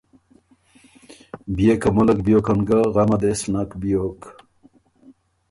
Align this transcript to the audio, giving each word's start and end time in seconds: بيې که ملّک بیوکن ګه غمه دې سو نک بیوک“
بيې 1.55 1.73
که 1.81 1.89
ملّک 1.95 2.19
بیوکن 2.25 2.59
ګه 2.69 2.79
غمه 2.93 3.17
دې 3.21 3.31
سو 3.39 3.47
نک 3.53 3.69
بیوک“ 3.81 4.21